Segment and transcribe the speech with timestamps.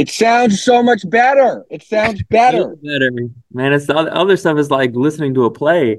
[0.00, 1.66] It sounds so much better.
[1.68, 2.74] It sounds better.
[2.82, 3.10] better,
[3.52, 3.74] man.
[3.74, 5.98] It's the other, other stuff is like listening to a play.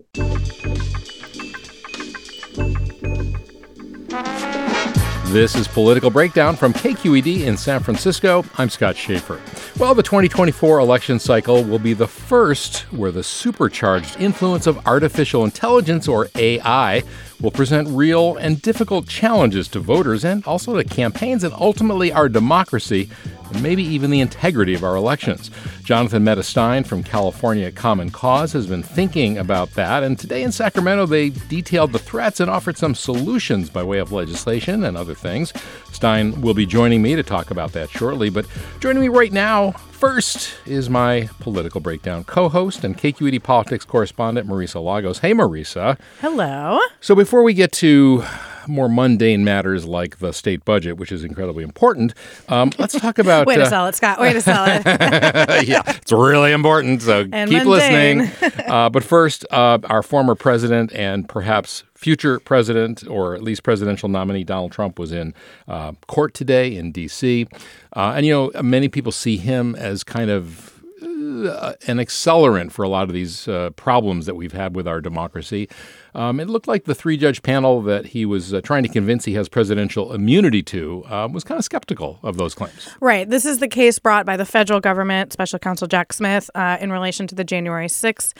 [5.27, 8.43] This is Political Breakdown from KQED in San Francisco.
[8.57, 9.39] I'm Scott Shafer.
[9.77, 15.43] Well, the 2024 election cycle will be the first where the supercharged influence of artificial
[15.43, 17.03] intelligence, or AI,
[17.39, 22.27] will present real and difficult challenges to voters and also to campaigns and ultimately our
[22.27, 23.07] democracy
[23.51, 25.51] and maybe even the integrity of our elections.
[25.83, 30.51] Jonathan Mehta Stein from California Common Cause has been thinking about that, and today in
[30.51, 35.15] Sacramento they detailed the threats and offered some solutions by way of legislation and other
[35.15, 35.53] things.
[35.91, 38.45] Stein will be joining me to talk about that shortly, but
[38.79, 44.47] joining me right now First is my political breakdown co host and KQED politics correspondent,
[44.49, 45.19] Marisa Lagos.
[45.19, 45.95] Hey, Marisa.
[46.21, 46.79] Hello.
[47.01, 48.23] So, before we get to
[48.67, 52.13] more mundane matters like the state budget, which is incredibly important,
[52.49, 53.47] um, let's talk about.
[53.47, 54.19] Way to uh, sell it, Scott.
[54.19, 54.83] Way to sell it.
[55.67, 57.01] yeah, it's really important.
[57.01, 58.19] So, And keep mundane.
[58.19, 58.61] listening.
[58.69, 64.09] Uh, but first, uh, our former president and perhaps future president, or at least presidential
[64.09, 65.33] nominee Donald Trump, was in
[65.67, 67.47] uh, court today in D.C.
[67.95, 72.83] Uh, and, you know, many people see him as kind of uh, an accelerant for
[72.83, 75.67] a lot of these uh, problems that we've had with our democracy.
[76.13, 79.25] Um, it looked like the three judge panel that he was uh, trying to convince
[79.25, 82.89] he has presidential immunity to uh, was kind of skeptical of those claims.
[82.99, 83.29] Right.
[83.29, 86.91] This is the case brought by the federal government, Special Counsel Jack Smith, uh, in
[86.91, 88.33] relation to the January 6th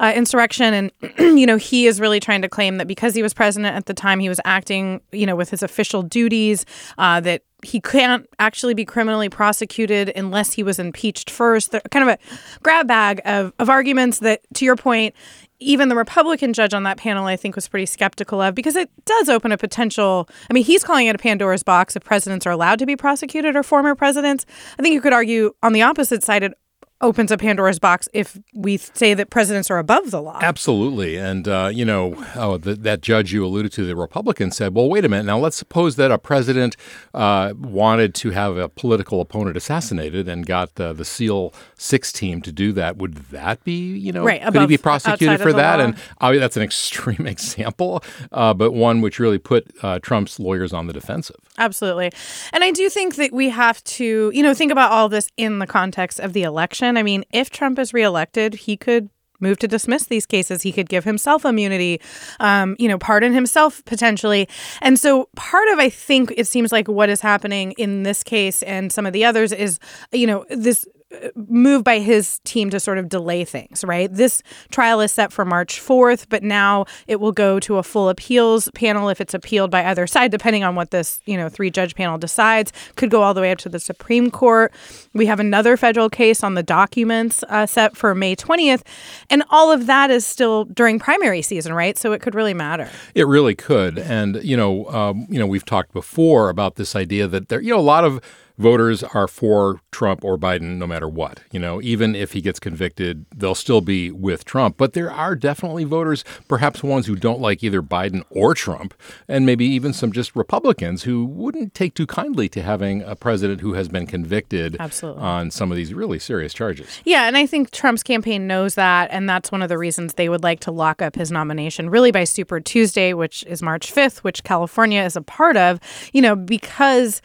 [0.00, 0.74] uh, insurrection.
[0.74, 0.92] And,
[1.38, 3.94] you know, he is really trying to claim that because he was president at the
[3.94, 6.64] time, he was acting, you know, with his official duties,
[6.98, 11.72] uh, that he can't actually be criminally prosecuted unless he was impeached first.
[11.72, 12.18] They're kind of a
[12.62, 15.14] grab bag of, of arguments that, to your point,
[15.60, 18.90] even the Republican judge on that panel, I think, was pretty skeptical of because it
[19.04, 20.28] does open a potential.
[20.50, 23.56] I mean, he's calling it a Pandora's box if presidents are allowed to be prosecuted
[23.56, 24.46] or former presidents.
[24.78, 26.54] I think you could argue on the opposite side, it
[27.00, 30.38] opens a Pandora's box if we say that presidents are above the law.
[30.42, 31.16] Absolutely.
[31.16, 34.88] And, uh, you know, oh, the, that judge you alluded to, the Republican, said, well,
[34.88, 35.24] wait a minute.
[35.24, 36.76] Now, let's suppose that a president
[37.14, 42.42] uh, wanted to have a political opponent assassinated and got uh, the SEAL 6 team
[42.42, 42.96] to do that.
[42.96, 45.78] Would that be, you know, Right, could he be prosecuted for that?
[45.78, 45.84] law.
[45.84, 50.72] And uh, that's an extreme example, uh, but one which really put uh, Trump's lawyers
[50.72, 51.36] on the defensive.
[51.58, 52.12] Absolutely.
[52.52, 55.58] And I do think that we have to, you know, think about all this in
[55.58, 56.87] the context of the election.
[56.96, 59.10] I mean, if Trump is reelected, he could
[59.40, 60.62] move to dismiss these cases.
[60.62, 62.00] He could give himself immunity,
[62.40, 64.48] um, you know, pardon himself potentially.
[64.82, 68.62] And so part of, I think, it seems like what is happening in this case
[68.62, 69.78] and some of the others is,
[70.12, 70.86] you know, this
[71.34, 74.12] move by his team to sort of delay things, right?
[74.12, 78.10] This trial is set for March 4th, but now it will go to a full
[78.10, 81.70] appeals panel if it's appealed by either side, depending on what this, you know, three
[81.70, 82.72] judge panel decides.
[82.96, 84.72] Could go all the way up to the Supreme Court.
[85.14, 88.82] We have another federal case on the documents uh, set for May 20th.
[89.30, 91.96] And all of that is still during primary season, right?
[91.96, 92.90] So it could really matter.
[93.14, 97.26] It really could, and you know, um, you know, we've talked before about this idea
[97.28, 98.20] that there, you know, a lot of
[98.58, 101.40] voters are for Trump or Biden no matter what.
[101.52, 104.76] You know, even if he gets convicted, they'll still be with Trump.
[104.76, 108.94] But there are definitely voters, perhaps ones who don't like either Biden or Trump,
[109.28, 113.60] and maybe even some just Republicans who wouldn't take too kindly to having a president
[113.60, 115.22] who has been convicted Absolutely.
[115.22, 117.00] on some of these really serious charges.
[117.04, 120.28] Yeah, and I think Trump's campaign knows that, and that's one of the reasons they
[120.28, 124.18] would like to lock up his nomination really by Super Tuesday, which is March 5th,
[124.18, 125.80] which California is a part of,
[126.12, 127.22] you know, because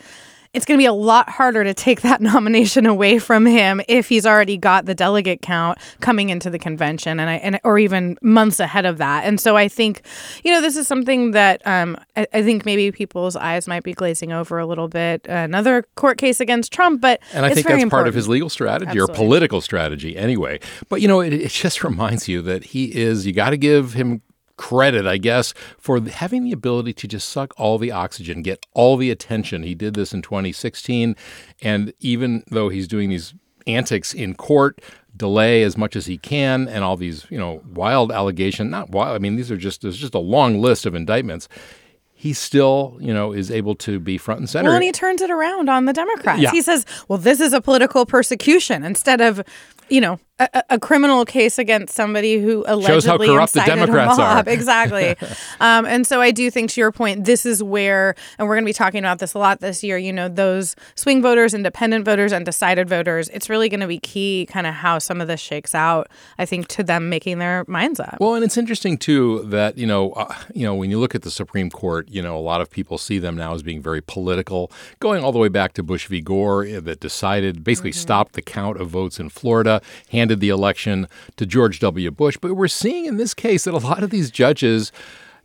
[0.54, 4.08] it's going to be a lot harder to take that nomination away from him if
[4.10, 8.18] he's already got the delegate count coming into the convention and I and or even
[8.22, 9.26] months ahead of that.
[9.26, 10.04] And so I think,
[10.44, 13.94] you know, this is something that um, I, I think maybe people's eyes might be
[13.94, 15.26] glazing over a little bit.
[15.28, 18.28] Another court case against Trump, but and I it's think very that's part of his
[18.28, 19.14] legal strategy Absolutely.
[19.14, 20.60] or political strategy anyway.
[20.90, 23.26] But you know, it, it just reminds you that he is.
[23.26, 24.22] You got to give him
[24.58, 28.98] credit, I guess, for having the ability to just suck all the oxygen, get all
[28.98, 29.64] the attention.
[29.64, 31.16] He did this in 2016,
[31.62, 33.34] and even though he's doing these
[33.66, 34.82] antics in court
[35.16, 39.16] delay as much as he can and all these you know wild allegation not wild
[39.16, 41.48] i mean these are just there's just a long list of indictments
[42.24, 45.22] he still you know is able to be front and center Well, and he turns
[45.22, 46.42] it around on the Democrats.
[46.42, 46.52] Yeah.
[46.52, 49.44] He says, "Well, this is a political persecution instead of,
[49.94, 53.80] you know, a, a- criminal case against somebody who allegedly Shows how corrupt the incited
[53.80, 54.36] Democrats are.
[54.38, 55.16] mob." Exactly.
[55.60, 58.64] um, and so I do think, to your point, this is where, and we're going
[58.64, 60.00] to be talking about this a lot this year.
[60.00, 63.30] You know, those swing voters, independent voters, undecided voters.
[63.30, 66.10] It's really going to be key, kind of how some of this shakes out.
[66.40, 68.18] I think to them making their minds up.
[68.20, 71.22] Well, and it's interesting too that you know, uh, you know, when you look at
[71.22, 74.02] the Supreme Court, you know, a lot of people see them now as being very
[74.02, 76.20] political, going all the way back to Bush v.
[76.20, 79.82] Gore, eh, that decided basically stopped the count of votes in Florida,
[80.12, 81.08] handed the election
[81.38, 82.12] to George W.
[82.12, 82.38] Bush.
[82.40, 84.92] But we're seeing in this case that a lot of these judges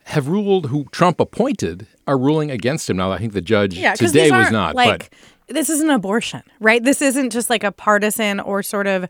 [0.05, 2.97] have ruled who Trump appointed are ruling against him.
[2.97, 5.09] Now, I think the judge Yeah, today was not, like but
[5.49, 6.83] this is an abortion, right?
[6.83, 9.05] This isn't just like a partisan or sort of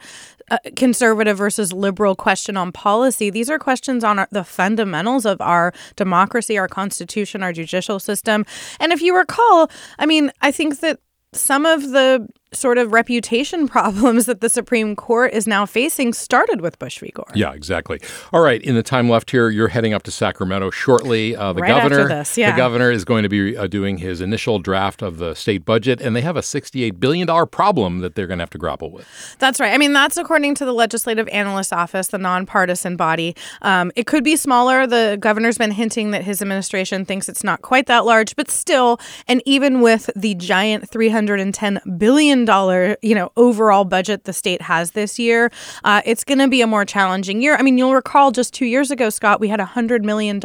[0.49, 3.29] uh, conservative versus liberal question on policy.
[3.29, 8.45] These are questions on our, the fundamentals of our democracy, our constitution, our judicial system.
[8.79, 10.99] And if you recall, I mean, I think that
[11.33, 16.61] some of the sort of reputation problems that the Supreme Court is now facing started
[16.61, 17.11] with Bush v.
[17.13, 17.25] Gore.
[17.35, 17.99] Yeah, exactly.
[18.33, 18.61] All right.
[18.61, 21.35] In the time left here, you're heading up to Sacramento shortly.
[21.35, 22.51] Uh, the Right after governor, this, yeah.
[22.51, 26.01] the governor is going to be uh, doing his initial draft of the state budget,
[26.01, 28.91] and they have a 68 billion dollar problem that they're going to have to grapple
[28.91, 29.05] with.
[29.39, 29.73] That's right.
[29.73, 33.35] I mean, that's according to the Legislative Analyst Office, the nonpartisan body.
[33.61, 34.87] Um, it could be smaller.
[34.87, 38.99] The governor's been hinting that his administration thinks it's not quite that large, but still,
[39.27, 45.17] and even with the giant $310 billion, you know, overall budget the state has this
[45.19, 45.51] year,
[45.83, 47.55] uh, it's going to be a more challenging year.
[47.55, 50.39] I mean, you'll recall just two years ago, Scott, we had a $100 million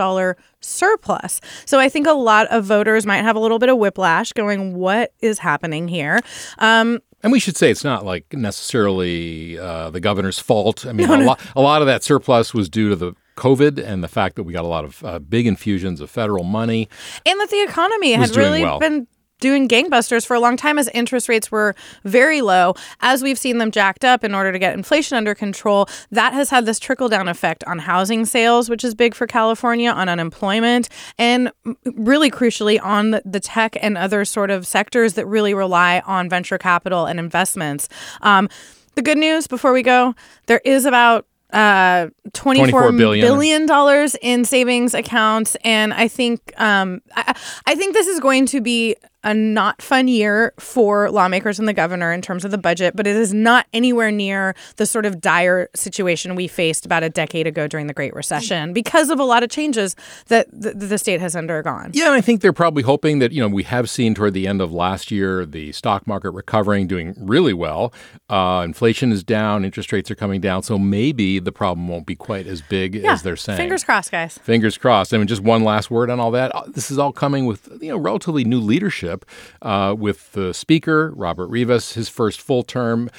[0.60, 1.40] surplus.
[1.66, 4.74] So I think a lot of voters might have a little bit of whiplash going,
[4.74, 6.20] what is happening here?
[6.58, 10.86] Um, And we should say it's not like necessarily uh, the governor's fault.
[10.86, 14.02] I mean, a, lot, a lot of that surplus was due to the COVID and
[14.04, 16.88] the fact that we got a lot of uh, big infusions of federal money.
[17.26, 18.78] and that the economy had really well.
[18.78, 19.06] been
[19.40, 23.58] doing gangbusters for a long time as interest rates were very low as we've seen
[23.58, 27.08] them jacked up in order to get inflation under control that has had this trickle
[27.08, 30.88] down effect on housing sales which is big for california on unemployment
[31.18, 31.50] and
[31.94, 36.56] really crucially on the, tech and other sort of sectors that really rely on venture
[36.56, 37.88] capital and investments
[38.22, 38.48] um,
[38.94, 40.14] the good news before we go
[40.46, 43.24] there is about uh, 24 24 billion.
[43.26, 47.34] billion dollars in savings accounts, and I think um, I,
[47.66, 51.72] I think this is going to be a not fun year for lawmakers and the
[51.72, 55.20] governor in terms of the budget, but it is not anywhere near the sort of
[55.20, 59.24] dire situation we faced about a decade ago during the Great Recession because of a
[59.24, 59.96] lot of changes
[60.28, 61.90] that the, the state has undergone.
[61.94, 64.46] Yeah, and I think they're probably hoping that, you know, we have seen toward the
[64.46, 67.92] end of last year the stock market recovering, doing really well.
[68.28, 70.62] Uh, inflation is down, interest rates are coming down.
[70.62, 73.56] So maybe the problem won't be quite as big as they're saying.
[73.56, 74.38] Fingers crossed, guys.
[74.38, 75.14] Fingers crossed.
[75.14, 76.54] I mean, just one last word on all that.
[76.54, 79.13] Uh, This is all coming with you know relatively new leadership,
[79.62, 83.10] uh, with the Speaker Robert Rivas, his first full term.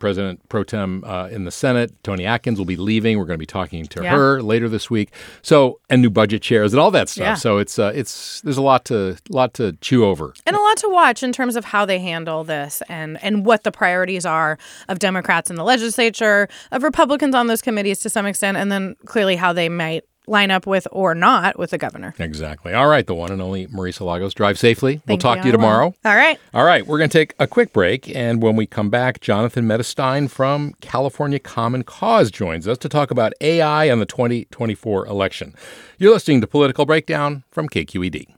[0.00, 3.18] President pro tem uh, in the Senate, Toni Atkins, will be leaving.
[3.18, 4.14] We're going to be talking to Yeah.
[4.14, 5.10] her later this week.
[5.42, 7.24] So, and new budget chairs and all that stuff.
[7.24, 7.34] Yeah.
[7.34, 10.34] So it's uh, it's there's a lot to lot to chew over.
[10.46, 13.64] and a lot to watch in terms of how they handle this and and what
[13.64, 14.56] the priorities are
[14.88, 18.94] of Democrats in the legislature, of Republicans on those committees to some extent, and then
[19.06, 22.14] clearly how they might line up with or not with the governor.
[22.18, 22.74] Exactly.
[22.74, 24.34] All right, the one and only Marisa Lagos.
[24.34, 24.94] Drive safely.
[24.94, 25.94] we'll Thank talk to you tomorrow.
[26.04, 26.38] All right.
[26.54, 28.14] All right, we're going to take a quick break.
[28.14, 32.88] And when we come back, Jonathan Mehta Stein from California Common Cause joins us to
[32.88, 35.54] talk about AI and the 2024 election.
[35.98, 38.37] You're listening to Political Breakdown from KQED.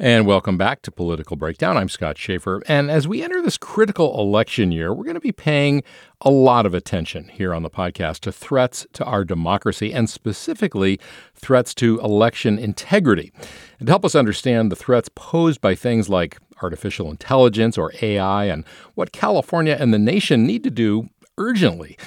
[0.00, 1.76] And welcome back to Political Breakdown.
[1.76, 2.62] I'm Scott Shafer.
[2.68, 5.82] And as we enter this critical election year, we're going to be paying
[6.20, 11.00] a lot of attention here on the podcast to threats to our democracy and specifically
[11.34, 13.32] threats to election integrity.
[13.80, 18.44] And to help us understand the threats posed by things like artificial intelligence or AI
[18.44, 18.64] and
[18.94, 21.98] what California and the nation need to do urgently.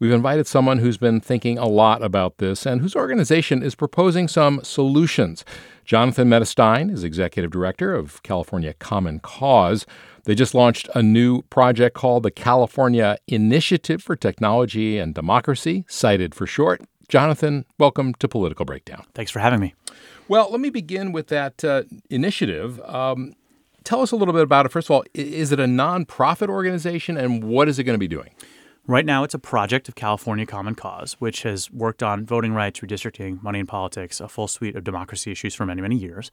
[0.00, 4.28] We've invited someone who's been thinking a lot about this and whose organization is proposing
[4.28, 5.44] some solutions.
[5.84, 9.84] Jonathan Mehta Stein is executive director of California Common Cause.
[10.24, 16.34] They just launched a new project called the California Initiative for Technology and Democracy, CITED
[16.34, 16.80] for short.
[17.10, 19.04] Jonathan, welcome to Political Breakdown.
[19.14, 19.74] Thanks for having me.
[20.28, 22.80] Well, let me begin with that uh, initiative.
[22.86, 23.34] Um,
[23.84, 24.72] tell us a little bit about it.
[24.72, 28.08] First of all, is it a nonprofit organization and what is it going to be
[28.08, 28.30] doing?
[28.86, 32.80] Right now, it's a project of California Common Cause, which has worked on voting rights,
[32.80, 36.30] redistricting, money in politics, a full suite of democracy issues for many, many years.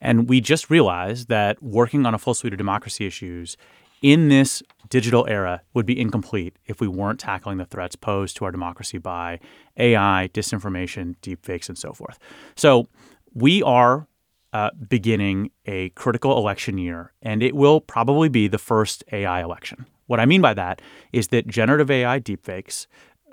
[0.00, 3.56] And we just realized that working on a full suite of democracy issues
[4.00, 8.44] in this digital era would be incomplete if we weren't tackling the threats posed to
[8.44, 9.38] our democracy by
[9.76, 12.18] AI, disinformation, deepfakes, and so forth.
[12.56, 12.88] So
[13.32, 14.08] we are
[14.52, 19.86] uh, beginning a critical election year, and it will probably be the first AI election.
[20.12, 22.86] What I mean by that is that generative AI deepfakes,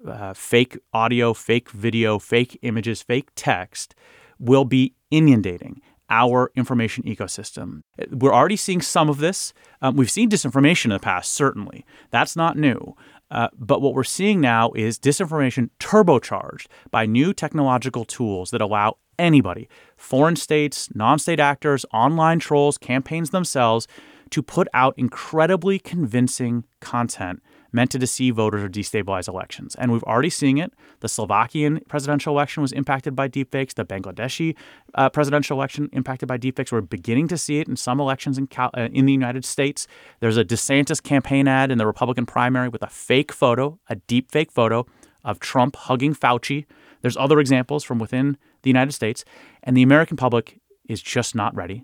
[0.08, 3.96] uh, fake audio, fake video, fake images, fake text
[4.40, 7.82] will be inundating our information ecosystem.
[8.12, 9.52] We're already seeing some of this.
[9.82, 11.86] Um, we've seen disinformation in the past, certainly.
[12.12, 12.96] That's not new.
[13.30, 18.96] Uh, but what we're seeing now is disinformation turbocharged by new technological tools that allow
[19.20, 19.68] anybody,
[19.98, 23.86] foreign states, non state actors, online trolls, campaigns themselves,
[24.32, 29.76] to put out incredibly convincing content meant to deceive voters or destabilize elections.
[29.76, 30.74] And we've already seen it.
[31.02, 33.74] The Slovakian presidential election was impacted by deepfakes.
[33.74, 34.56] The Bangladeshi
[34.96, 36.72] uh, presidential election impacted by deepfakes.
[36.72, 39.88] We're beginning to see it in some elections in, Cal- uh, in the United States.
[40.20, 44.52] There's a DeSantis campaign ad in the Republican primary with a fake photo, a deepfake
[44.52, 44.86] photo
[45.24, 46.66] of Trump hugging Fauci.
[47.02, 49.24] There's other examples from within the United States.
[49.64, 51.84] And the American public is just not ready.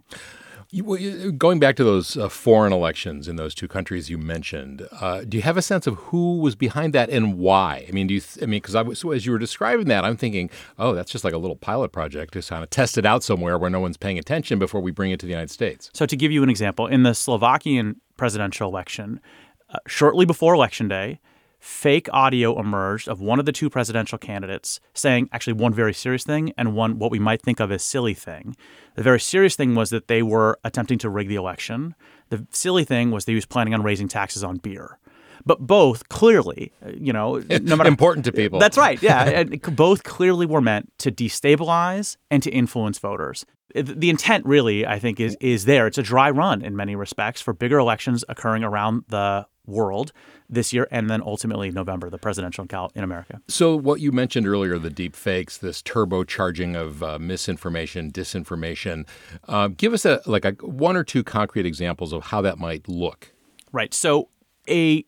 [0.82, 5.38] Going back to those uh, foreign elections in those two countries you mentioned, uh, do
[5.38, 7.86] you have a sense of who was behind that and why?
[7.88, 8.20] I mean, do you?
[8.20, 11.24] Th- I mean, because so as you were describing that, I'm thinking, oh, that's just
[11.24, 13.98] like a little pilot project to kind of test it out somewhere where no one's
[13.98, 15.90] paying attention before we bring it to the United States.
[15.94, 19.22] So, to give you an example, in the Slovakian presidential election,
[19.70, 21.20] uh, shortly before election day,
[21.66, 26.24] fake audio emerged of one of the two presidential candidates saying actually one very serious
[26.24, 28.56] thing and one what we might think of as silly thing.
[28.96, 31.96] The very serious thing was that they were attempting to rig the election.
[32.30, 34.98] The silly thing was that he was planning on raising taxes on beer.
[35.46, 38.60] But both clearly, uh, you know, no matter important to people.
[38.60, 39.02] That's right.
[39.02, 43.46] Yeah, both clearly were meant to destabilize and to influence voters.
[43.76, 45.86] The intent, really, I think, is is there.
[45.86, 50.12] It's a dry run in many respects for bigger elections occurring around the world
[50.50, 53.42] this year and then ultimately November, the presidential in, Cal- in America.
[53.48, 59.08] So, what you mentioned earlier, the deep fakes, this turbocharging of uh, misinformation, disinformation,
[59.48, 62.88] uh, give us a like a one or two concrete examples of how that might
[62.88, 63.32] look.
[63.72, 63.94] Right.
[63.94, 64.30] So,
[64.70, 65.06] a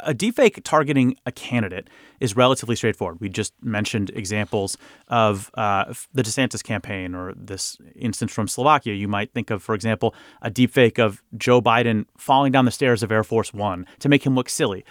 [0.00, 1.88] a deepfake targeting a candidate
[2.20, 3.20] is relatively straightforward.
[3.20, 4.76] We just mentioned examples
[5.08, 8.94] of uh, the DeSantis campaign or this instance from Slovakia.
[8.94, 13.02] You might think of, for example, a deepfake of Joe Biden falling down the stairs
[13.02, 14.84] of Air Force One to make him look silly.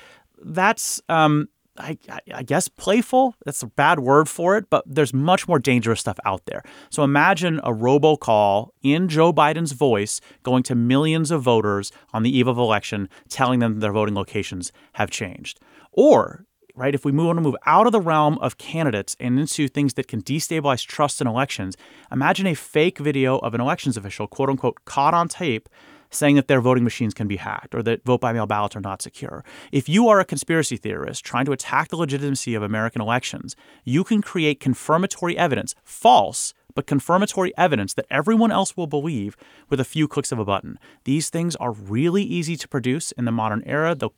[0.43, 1.97] That's um, I,
[2.33, 3.35] I, guess playful.
[3.45, 6.63] That's a bad word for it, but there's much more dangerous stuff out there.
[6.91, 12.35] So imagine a robocall in Joe Biden's voice going to millions of voters on the
[12.35, 15.59] eve of election, telling them their voting locations have changed.
[15.91, 16.95] Or right?
[16.95, 20.07] If we want to move out of the realm of candidates and into things that
[20.07, 21.77] can destabilize trust in elections,
[22.11, 25.69] imagine a fake video of an elections official, quote unquote, caught on tape
[26.13, 28.81] saying that their voting machines can be hacked or that vote by mail ballots are
[28.81, 29.43] not secure.
[29.71, 34.03] If you are a conspiracy theorist trying to attack the legitimacy of American elections, you
[34.03, 39.35] can create confirmatory evidence, false, but confirmatory evidence that everyone else will believe
[39.69, 40.79] with a few clicks of a button.
[41.03, 43.95] These things are really easy to produce in the modern era.
[43.95, 44.09] The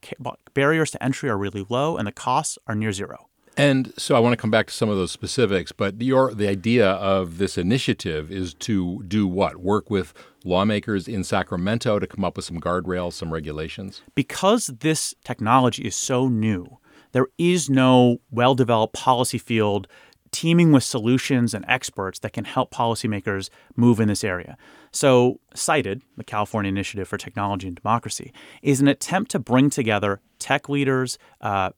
[0.54, 3.28] barriers to entry are really low and the costs are near zero.
[3.58, 6.48] And so I want to come back to some of those specifics, but your the
[6.48, 9.58] idea of this initiative is to do what?
[9.58, 14.02] Work with lawmakers in Sacramento to come up with some guardrails, some regulations?
[14.14, 16.80] Because this technology is so new,
[17.14, 19.88] there is no well-developed policy field
[20.36, 24.58] teaming with solutions and experts that can help policymakers move in this area.
[24.92, 30.20] So, CITED, the California Initiative for Technology and Democracy, is an attempt to bring together
[30.38, 31.70] tech leaders, uh,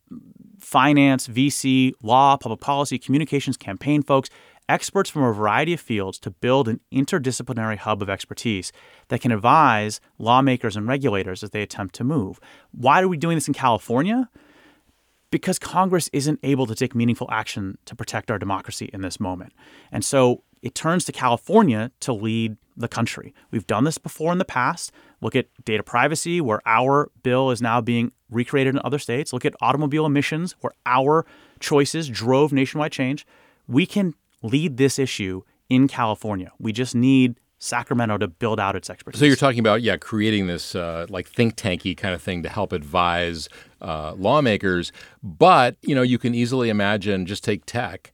[0.58, 4.32] finance, VC, law, public policy, communications, campaign folks,
[4.68, 8.72] experts from a variety of fields to build an interdisciplinary hub of expertise
[9.10, 12.40] that can advise lawmakers and regulators as they attempt to move.
[12.72, 14.30] Why are we doing this in California?
[15.32, 19.54] Because Congress isn't able to take meaningful action to protect our democracy in this moment.
[19.92, 23.34] And so it turns to California to lead the country.
[23.52, 24.92] We've done this before in the past.
[25.22, 29.34] Look at data privacy, where our bill is now being recreated in other states.
[29.34, 31.26] Look at automobile emissions, where our
[31.60, 33.26] choices drove nationwide change.
[33.68, 36.52] We can lead this issue in California.
[36.60, 39.20] We just need Sacramento to build out its expertise.
[39.20, 42.50] So you're talking about yeah, creating this uh, like think tanky kind of thing to
[42.50, 43.50] help advise
[43.82, 44.92] uh, lawmakers,
[45.24, 48.12] but you know you can easily imagine just take tech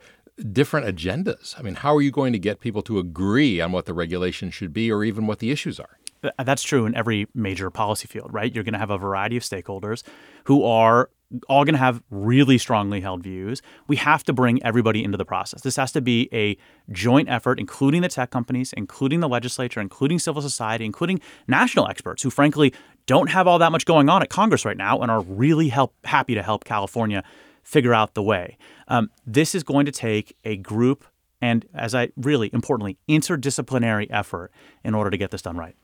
[0.51, 1.57] different agendas.
[1.59, 4.50] I mean, how are you going to get people to agree on what the regulation
[4.50, 6.00] should be or even what the issues are?
[6.43, 8.53] That's true in every major policy field, right?
[8.53, 10.03] You're going to have a variety of stakeholders
[10.45, 11.09] who are
[11.49, 13.61] all going to have really strongly held views.
[13.87, 15.61] We have to bring everybody into the process.
[15.61, 16.57] This has to be a
[16.91, 22.23] joint effort, including the tech companies, including the legislature, including civil society, including national experts
[22.23, 22.73] who, frankly,
[23.05, 25.93] don't have all that much going on at Congress right now and are really help,
[26.05, 27.23] happy to help California
[27.63, 28.57] figure out the way.
[28.87, 31.05] Um, this is going to take a group
[31.41, 34.51] and, as I really importantly, interdisciplinary effort
[34.83, 35.75] in order to get this done right.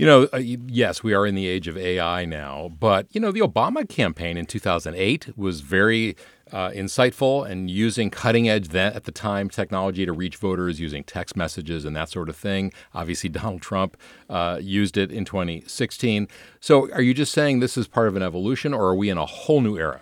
[0.00, 3.30] You know, uh, yes, we are in the age of AI now, but, you know,
[3.30, 6.16] the Obama campaign in 2008 was very
[6.50, 11.04] uh, insightful and using cutting edge then at the time technology to reach voters using
[11.04, 12.72] text messages and that sort of thing.
[12.94, 13.98] Obviously, Donald Trump
[14.30, 16.28] uh, used it in 2016.
[16.60, 19.18] So, are you just saying this is part of an evolution, or are we in
[19.18, 20.00] a whole new era?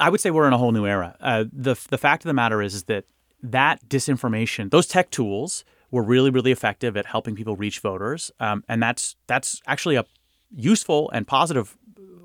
[0.00, 1.14] I would say we're in a whole new era.
[1.20, 3.04] Uh, the the fact of the matter is, is that
[3.44, 8.64] that disinformation, those tech tools were really, really effective at helping people reach voters, um,
[8.68, 10.04] and that's that's actually a
[10.54, 11.76] useful and positive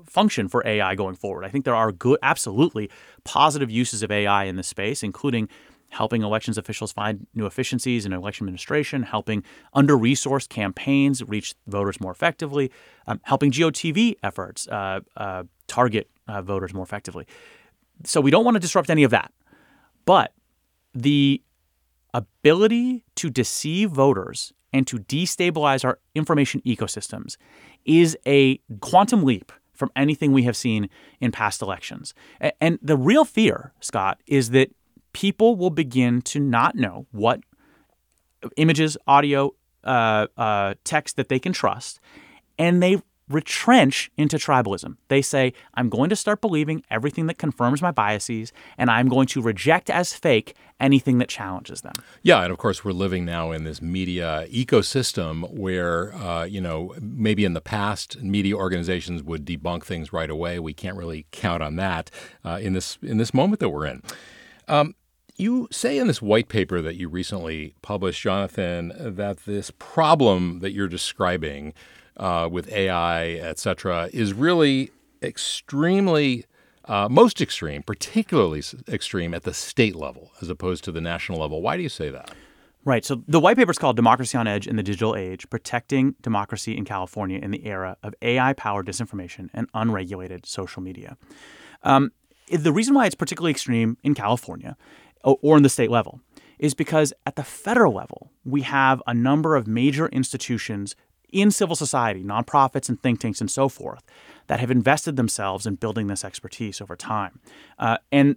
[0.06, 1.44] function for AI going forward.
[1.44, 2.90] I think there are good, absolutely
[3.24, 5.48] positive uses of AI in this space, including
[5.88, 9.44] helping elections officials find new efficiencies in election administration, helping
[9.74, 12.70] under resourced campaigns reach voters more effectively,
[13.06, 17.26] um, helping GOTV efforts uh, uh, target uh, voters more effectively.
[18.04, 19.32] So we don't want to disrupt any of that.
[20.06, 20.32] But
[20.94, 21.42] the
[22.14, 27.36] ability to deceive voters and to destabilize our information ecosystems
[27.84, 30.88] is a quantum leap from anything we have seen
[31.20, 32.14] in past elections.
[32.60, 34.70] And the real fear, Scott, is that
[35.12, 37.40] people will begin to not know what
[38.56, 42.00] images, audio, uh, uh, text that they can trust,
[42.58, 44.96] and they retrench into tribalism.
[45.08, 49.26] They say, I'm going to start believing everything that confirms my biases, and I'm going
[49.28, 51.92] to reject as fake anything that challenges them.
[52.22, 56.94] Yeah, and of course, we're living now in this media ecosystem where, uh, you know,
[57.00, 60.58] maybe in the past, media organizations would debunk things right away.
[60.58, 62.10] We can't really count on that
[62.44, 64.02] uh, in this in this moment that we're in.
[64.68, 64.94] Um,
[65.36, 70.72] you say in this white paper that you recently published, Jonathan, that this problem that
[70.72, 71.72] you're describing
[72.16, 74.90] uh, with AI, et cetera, is really
[75.22, 76.44] extremely,
[76.86, 81.62] uh, most extreme, particularly extreme at the state level as opposed to the national level.
[81.62, 82.30] Why do you say that?
[82.84, 83.04] Right.
[83.04, 86.76] So the white paper is called Democracy on Edge in the Digital Age Protecting Democracy
[86.76, 91.16] in California in the Era of AI Powered Disinformation and Unregulated Social Media.
[91.84, 92.10] Um,
[92.50, 94.76] the reason why it's particularly extreme in California
[95.22, 96.20] or in the state level
[96.58, 100.96] is because at the federal level, we have a number of major institutions
[101.32, 104.04] in civil society, nonprofits and think tanks and so forth,
[104.46, 107.40] that have invested themselves in building this expertise over time.
[107.78, 108.36] Uh, and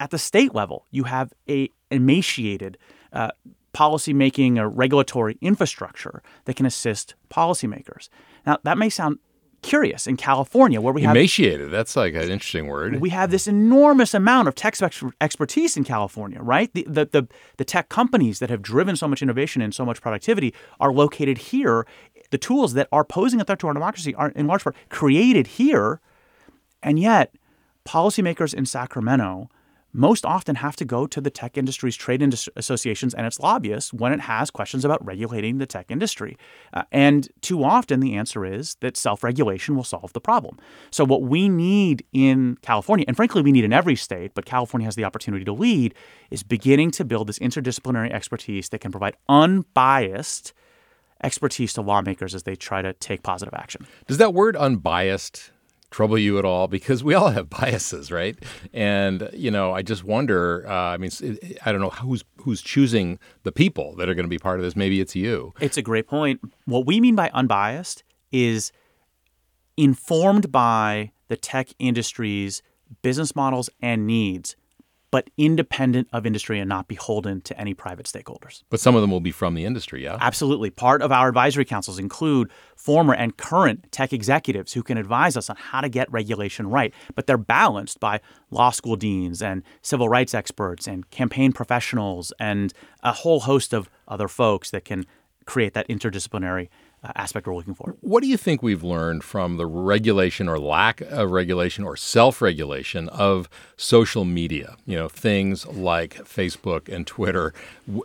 [0.00, 2.78] at the state level, you have a emaciated
[3.12, 3.30] uh,
[3.74, 8.08] policymaking or regulatory infrastructure that can assist policymakers.
[8.46, 9.18] Now, that may sound
[9.62, 11.70] curious in California, where we have emaciated.
[11.70, 13.00] That's like an interesting word.
[13.00, 16.72] We have this enormous amount of tech ex- expertise in California, right?
[16.74, 20.02] The, the, the the tech companies that have driven so much innovation and so much
[20.02, 21.86] productivity are located here.
[22.32, 25.46] The tools that are posing a threat to our democracy are, in large part, created
[25.46, 26.00] here,
[26.82, 27.34] and yet
[27.86, 29.50] policymakers in Sacramento
[29.92, 32.22] most often have to go to the tech industry's trade
[32.56, 36.38] associations and its lobbyists when it has questions about regulating the tech industry.
[36.72, 40.58] Uh, and too often the answer is that self regulation will solve the problem.
[40.90, 44.86] So, what we need in California, and frankly, we need in every state, but California
[44.86, 45.94] has the opportunity to lead,
[46.30, 50.54] is beginning to build this interdisciplinary expertise that can provide unbiased
[51.22, 53.86] expertise to lawmakers as they try to take positive action.
[54.06, 55.50] Does that word unbiased
[55.90, 56.68] trouble you at all?
[56.68, 58.36] Because we all have biases, right?
[58.72, 60.66] And you know, I just wonder.
[60.68, 61.10] Uh, I mean,
[61.64, 64.64] I don't know who's who's choosing the people that are going to be part of
[64.64, 64.74] this.
[64.74, 65.54] Maybe it's you.
[65.60, 66.40] It's a great point.
[66.64, 68.72] What we mean by unbiased is
[69.76, 72.62] informed by the tech industry's
[73.02, 74.56] business models and needs
[75.12, 78.62] but independent of industry and not beholden to any private stakeholders.
[78.70, 80.16] But some of them will be from the industry, yeah?
[80.20, 80.70] Absolutely.
[80.70, 85.50] Part of our advisory councils include former and current tech executives who can advise us
[85.50, 88.20] on how to get regulation right, but they're balanced by
[88.50, 92.72] law school deans and civil rights experts and campaign professionals and
[93.02, 95.04] a whole host of other folks that can
[95.44, 96.68] create that interdisciplinary
[97.04, 97.96] Uh, aspect we're looking for.
[98.00, 103.08] What do you think we've learned from the regulation or lack of regulation or self-regulation
[103.08, 104.76] of social media?
[104.86, 107.54] You know, things like Facebook and Twitter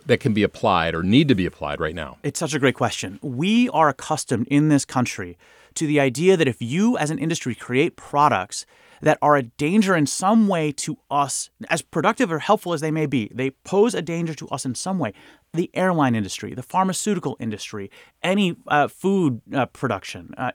[0.06, 2.18] that can be applied or need to be applied right now.
[2.24, 3.20] It's such a great question.
[3.22, 5.38] We are accustomed in this country
[5.74, 8.66] to the idea that if you as an industry create products
[9.02, 12.90] that are a danger in some way to us, as productive or helpful as they
[12.90, 15.12] may be, they pose a danger to us in some way,
[15.54, 17.90] the airline industry, the pharmaceutical industry,
[18.22, 20.52] any uh, food uh, production, uh,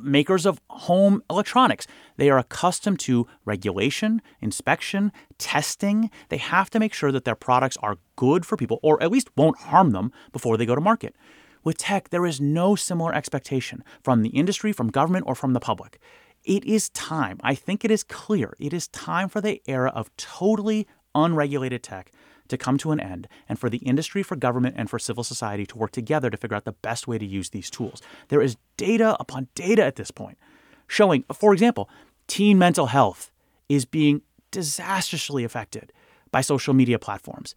[0.00, 1.86] makers of home electronics.
[2.16, 6.10] They are accustomed to regulation, inspection, testing.
[6.28, 9.30] They have to make sure that their products are good for people or at least
[9.36, 11.14] won't harm them before they go to market.
[11.64, 15.60] With tech, there is no similar expectation from the industry, from government, or from the
[15.60, 16.00] public.
[16.44, 20.14] It is time, I think it is clear, it is time for the era of
[20.16, 22.10] totally unregulated tech
[22.48, 25.64] to come to an end and for the industry, for government, and for civil society
[25.66, 28.02] to work together to figure out the best way to use these tools.
[28.28, 30.38] There is data upon data at this point
[30.86, 31.88] showing, for example,
[32.26, 33.30] teen mental health
[33.68, 35.92] is being disastrously affected
[36.30, 37.54] by social media platforms.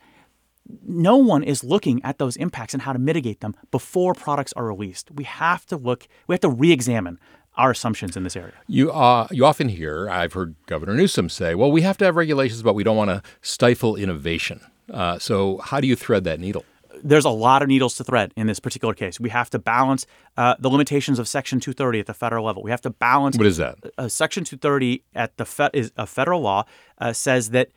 [0.87, 4.65] No one is looking at those impacts and how to mitigate them before products are
[4.65, 5.11] released.
[5.11, 7.19] We have to look, we have to re examine
[7.57, 8.53] our assumptions in this area.
[8.67, 12.15] You uh, you often hear I've heard Governor Newsom say, "Well, we have to have
[12.15, 16.39] regulations, but we don't want to stifle innovation." Uh, so, how do you thread that
[16.39, 16.63] needle?
[17.03, 19.19] There's a lot of needles to thread in this particular case.
[19.19, 20.05] We have to balance
[20.37, 22.63] uh, the limitations of Section 230 at the federal level.
[22.63, 23.37] We have to balance.
[23.37, 23.77] What is that?
[23.97, 26.63] Uh, Section 230 at the fe- is a federal law
[26.99, 27.69] uh, says that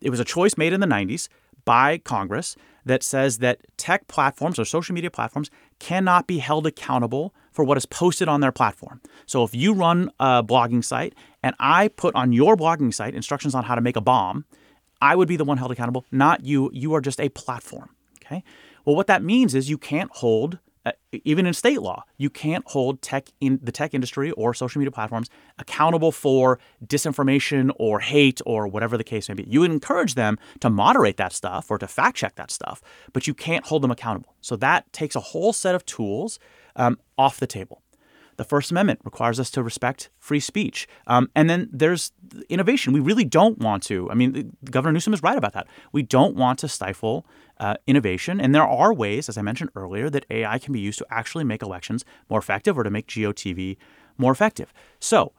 [0.00, 1.28] it was a choice made in the 90s
[1.64, 7.34] by Congress that says that tech platforms or social media platforms cannot be held accountable
[7.52, 9.00] for what is posted on their platform.
[9.26, 13.54] So if you run a blogging site and I put on your blogging site instructions
[13.54, 14.44] on how to make a bomb,
[15.02, 16.70] I would be the one held accountable, not you.
[16.72, 17.90] You are just a platform.
[18.24, 18.44] Okay.
[18.84, 20.92] Well, what that means is you can't hold, uh,
[21.24, 24.90] even in state law, you can't hold tech in the tech industry or social media
[24.90, 29.44] platforms accountable for disinformation or hate or whatever the case may be.
[29.46, 32.80] You encourage them to moderate that stuff or to fact check that stuff,
[33.12, 34.34] but you can't hold them accountable.
[34.40, 36.38] So that takes a whole set of tools
[36.76, 37.82] um, off the table.
[38.40, 40.88] The First Amendment requires us to respect free speech.
[41.06, 42.12] Um, and then there's
[42.48, 42.94] innovation.
[42.94, 44.10] We really don't want to.
[44.10, 45.66] I mean, Governor Newsom is right about that.
[45.92, 47.26] We don't want to stifle
[47.58, 48.40] uh, innovation.
[48.40, 51.44] And there are ways, as I mentioned earlier, that AI can be used to actually
[51.44, 53.76] make elections more effective or to make GOTV
[54.16, 54.72] more effective.
[55.00, 55.34] So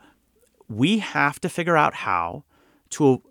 [0.67, 2.43] we have to figure out how
[2.91, 3.23] to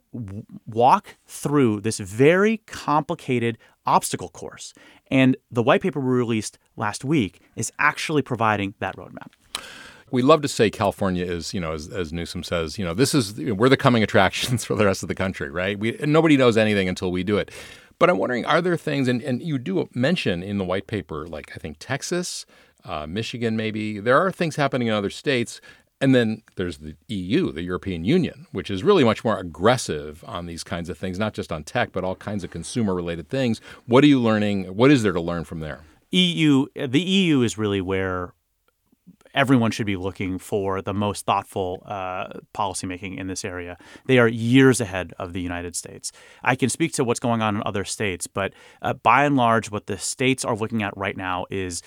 [0.67, 3.57] walk through this very complicated
[3.87, 4.75] obstacle course.
[5.13, 9.31] And the white paper we released last week is actually providing that roadmap
[10.11, 13.15] we love to say California is, you know, as, as Newsom says, you know, this
[13.15, 15.79] is we're the coming attractions for the rest of the country, right?
[15.79, 17.51] We nobody knows anything until we do it.
[17.99, 21.27] But I'm wondering, are there things, and, and you do mention in the white paper,
[21.27, 22.47] like I think Texas,
[22.85, 25.61] uh, Michigan, maybe there are things happening in other states.
[26.03, 30.47] And then there's the EU, the European Union, which is really much more aggressive on
[30.47, 33.61] these kinds of things, not just on tech, but all kinds of consumer related things.
[33.85, 34.75] What are you learning?
[34.77, 35.81] What is there to learn from there?
[36.11, 38.33] EU, the EU is really where
[39.35, 43.77] everyone should be looking for the most thoughtful uh, policymaking in this area.
[44.07, 46.13] They are years ahead of the United States.
[46.43, 49.71] I can speak to what's going on in other states, but uh, by and large,
[49.71, 51.83] what the states are looking at right now is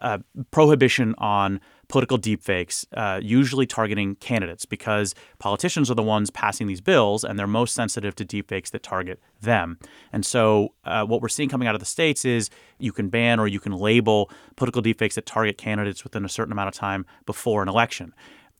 [0.00, 0.18] uh,
[0.50, 6.82] prohibition on political deepfakes, uh, usually targeting candidates because politicians are the ones passing these
[6.82, 9.78] bills and they're most sensitive to deepfakes that target them.
[10.12, 13.40] And so, uh, what we're seeing coming out of the states is you can ban
[13.40, 17.06] or you can label political deepfakes that target candidates within a certain amount of time
[17.24, 18.14] before an election.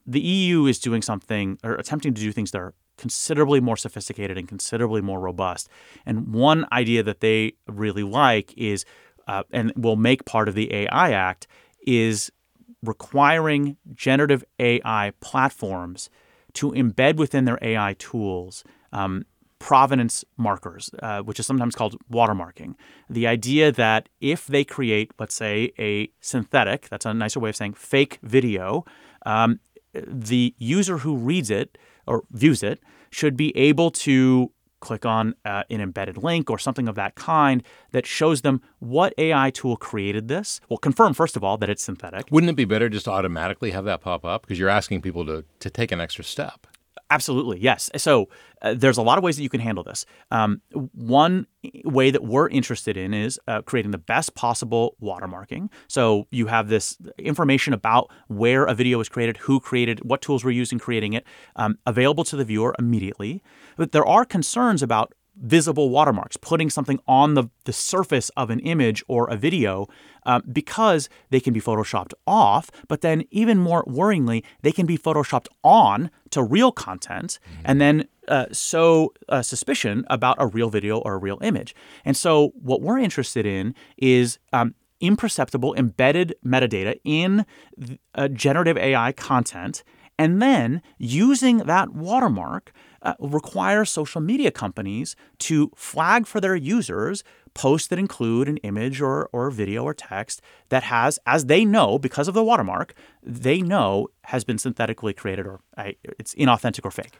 [0.06, 4.36] The EU is doing something or attempting to do things that are considerably more sophisticated
[4.36, 5.68] and considerably more robust.
[6.04, 8.84] And one idea that they really like is,
[9.26, 11.46] uh, and will make part of the AI Act,
[11.86, 12.30] is
[12.82, 16.10] requiring generative AI platforms
[16.54, 19.24] to embed within their AI tools um,
[19.58, 22.74] provenance markers, uh, which is sometimes called watermarking.
[23.10, 27.56] The idea that if they create, let's say, a synthetic, that's a nicer way of
[27.56, 28.84] saying fake video,
[29.26, 29.60] um,
[29.92, 35.64] the user who reads it or views it should be able to click on uh,
[35.70, 37.62] an embedded link or something of that kind
[37.92, 40.60] that shows them what AI tool created this.
[40.68, 42.26] Well, confirm first of all that it's synthetic.
[42.30, 45.24] Wouldn't it be better just to automatically have that pop up because you're asking people
[45.26, 46.66] to to take an extra step?
[47.10, 47.88] Absolutely, yes.
[47.96, 48.28] So
[48.60, 50.04] uh, there's a lot of ways that you can handle this.
[50.30, 50.60] Um,
[50.92, 51.46] one
[51.84, 55.70] way that we're interested in is uh, creating the best possible watermarking.
[55.88, 60.44] So you have this information about where a video was created, who created, what tools
[60.44, 61.24] were used in creating it,
[61.56, 63.42] um, available to the viewer immediately.
[63.76, 68.60] But there are concerns about visible watermarks, putting something on the, the surface of an
[68.60, 69.86] image or a video
[70.26, 74.98] um, because they can be photoshopped off, but then even more worryingly, they can be
[74.98, 77.62] photoshopped on to real content mm-hmm.
[77.64, 81.74] and then uh, sow uh, suspicion about a real video or a real image.
[82.04, 87.46] And so, what we're interested in is um, imperceptible embedded metadata in
[88.14, 89.82] uh, generative AI content,
[90.18, 97.22] and then using that watermark uh, require social media companies to flag for their users
[97.54, 101.98] posts that include an image or, or video or text that has, as they know,
[101.98, 105.60] because of the watermark, they know has been synthetically created or
[106.18, 107.18] it's inauthentic or fake.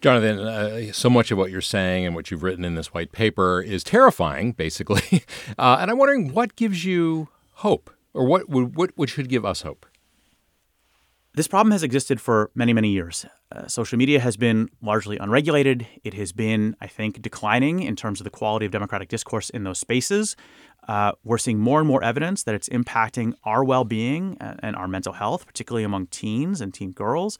[0.00, 3.12] Jonathan, uh, so much of what you're saying and what you've written in this white
[3.12, 5.24] paper is terrifying, basically.
[5.58, 9.62] Uh, and I'm wondering what gives you hope or what, what, what should give us
[9.62, 9.86] hope?
[11.34, 13.24] This problem has existed for many, many years.
[13.52, 15.86] Uh, social media has been largely unregulated.
[16.02, 19.64] It has been, I think, declining in terms of the quality of democratic discourse in
[19.64, 20.36] those spaces.
[20.88, 24.76] Uh, we're seeing more and more evidence that it's impacting our well being and, and
[24.76, 27.38] our mental health, particularly among teens and teen girls.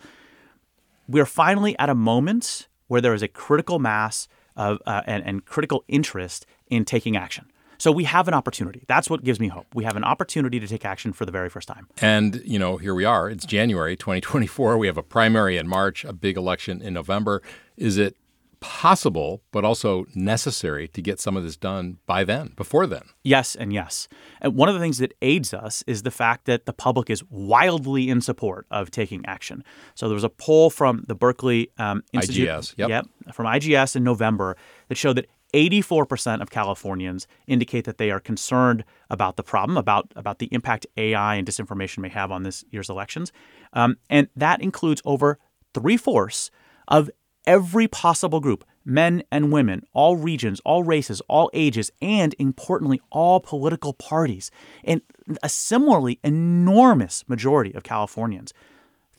[1.09, 5.45] We're finally at a moment where there is a critical mass of, uh, and, and
[5.45, 7.51] critical interest in taking action.
[7.79, 8.83] So we have an opportunity.
[8.89, 9.67] That's what gives me hope.
[9.75, 11.87] We have an opportunity to take action for the very first time.
[12.01, 13.31] And, you know, here we are.
[13.31, 14.77] It's January 2024.
[14.77, 17.41] We have a primary in March, a big election in November.
[17.77, 18.17] Is it
[18.61, 23.03] possible, but also necessary to get some of this done by then, before then?
[23.23, 24.09] Yes, and yes.
[24.41, 27.23] And one of the things that aids us is the fact that the public is
[27.31, 29.63] wildly in support of taking action.
[29.95, 32.49] So there was a poll from the Berkeley um, Institute.
[32.49, 32.89] IGS, yep.
[32.89, 33.07] yep.
[33.33, 34.57] From IGS in November
[34.89, 40.13] that showed that 84% of Californians indicate that they are concerned about the problem, about,
[40.15, 43.33] about the impact AI and disinformation may have on this year's elections.
[43.73, 45.39] Um, and that includes over
[45.75, 46.51] three fourths
[46.87, 47.11] of
[47.47, 53.39] every possible group men and women, all regions, all races, all ages, and importantly, all
[53.39, 54.51] political parties.
[54.83, 55.03] And
[55.43, 58.55] a similarly enormous majority of Californians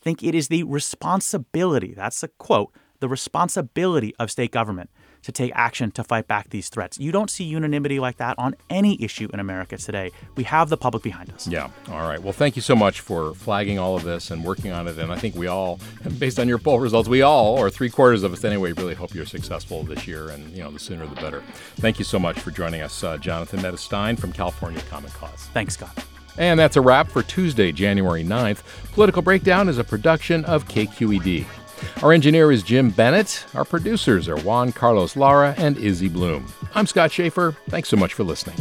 [0.00, 4.90] think it is the responsibility, that's a quote, the responsibility of state government
[5.22, 6.98] to take action to fight back these threats.
[6.98, 10.12] You don't see unanimity like that on any issue in America today.
[10.36, 11.46] We have the public behind us.
[11.46, 11.70] Yeah.
[11.88, 12.22] All right.
[12.22, 14.98] Well, thank you so much for flagging all of this and working on it.
[14.98, 15.78] And I think we all,
[16.18, 19.14] based on your poll results, we all, or three quarters of us anyway, really hope
[19.14, 20.30] you're successful this year.
[20.30, 21.42] And, you know, the sooner the better.
[21.76, 25.48] Thank you so much for joining us, uh, Jonathan Mehta Stein from California Common Cause.
[25.52, 26.04] Thanks, Scott.
[26.38, 28.62] And that's a wrap for Tuesday, January 9th.
[28.92, 31.44] Political Breakdown is a production of KQED.
[32.02, 33.44] Our engineer is Jim Bennett.
[33.54, 36.50] Our producers are Juan Carlos Lara and Izzy Bloom.
[36.74, 37.56] I'm Scott Shafer.
[37.68, 38.56] Thanks so much for listening.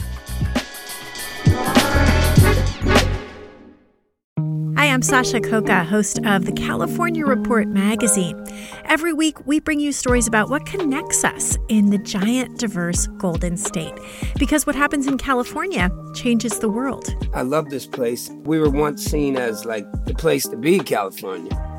[4.78, 8.42] Hi, I'm Sasha Khokha, host of the California Report magazine.
[8.86, 13.58] Every week, we bring you stories about what connects us in the giant, diverse Golden
[13.58, 13.94] State.
[14.38, 17.16] Because what happens in California changes the world.
[17.34, 18.30] I love this place.
[18.44, 21.79] We were once seen as like the place to be, California